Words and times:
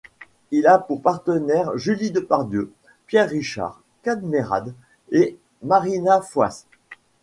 Il 0.49 0.65
a 0.65 0.79
pour 0.79 0.99
partenaires 0.99 1.77
Julie 1.77 2.09
Depardieu, 2.09 2.73
Pierre 3.05 3.29
Richard, 3.29 3.81
Kad 4.01 4.23
Merad 4.23 4.73
et 5.11 5.37
Marina 5.61 6.23
Foïs. 6.23 6.65